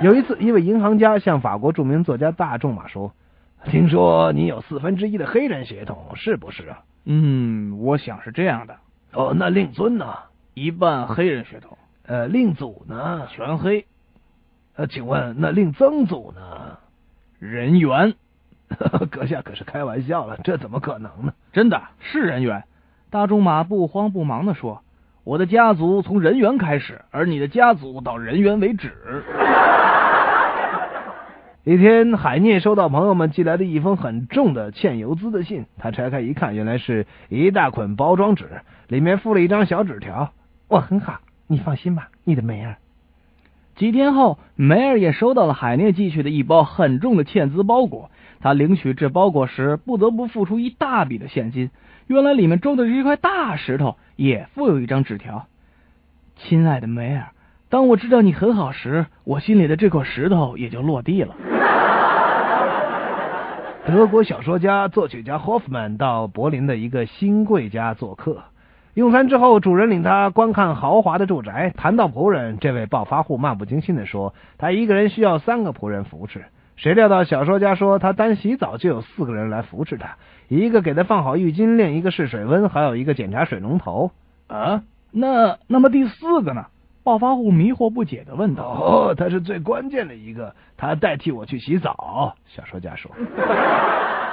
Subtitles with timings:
[0.00, 3.12] 有一次，一位银行家向法国著名作家大仲马说
[3.68, 8.76] ：“听说你有四分之一的黑人血统，是不是啊？”“嗯，我想是这样的。
[9.12, 10.14] ”“哦，那令尊呢？
[10.54, 11.76] 一半黑人血统。
[12.06, 13.26] ”“呃，令祖呢？
[13.30, 13.84] 全黑。
[14.76, 16.78] ”“呃，请问那令曾祖呢
[17.38, 18.14] ？”“人猿。
[19.10, 22.64] ”“阁下可是开玩笑了，这怎么可能呢？”“真的是人猿。”
[23.10, 24.82] 大仲马不慌不忙的说。
[25.24, 28.92] 我的家族从人猿开始，而你的家族到人猿为止。
[31.62, 38.48] 一天，海涅收到朋友们寄来的一封很重的欠邮资的信，他拆开一看，原来是一大捆包装纸，
[38.88, 40.32] 里面附了一张小纸条。
[40.68, 42.76] 我很好，你放心吧，你的梅尔。
[43.80, 48.10] 几天后，梅尔也收到了海涅寄去的一包很重的欠资包裹。
[48.38, 51.70] 他领取这包裹时，不得不付出一大笔的现金。
[52.06, 55.46] 原来里面装的是一块大石头，也附有一张纸条。
[56.36, 57.28] 亲爱的梅尔，
[57.70, 61.34] 当我知道你很好时，我心里的这块石头也就落地了。
[63.86, 68.42] 德国小说家、作曲家霍夫曼到柏林的一个新贵家做客，
[68.94, 71.72] 用餐之后，主人领他观看豪华的住宅。
[71.76, 76.44] 谈到仆人，这位暴发户漫不经心的说：“他一个人需要三个仆人扶持。”
[76.76, 80.16] 谁料到小说家说他单洗澡就有四个人来扶持他，
[80.48, 84.10] 一个给他放好浴巾，另一个试水温，还有一个检查水龙头。
[84.48, 86.66] 啊，那那么第四个呢？
[87.02, 88.64] 暴发户迷惑不解的问道。
[88.64, 92.34] 哦，他是最关键的一个，他代替我去洗澡。
[92.48, 93.10] 小说家说。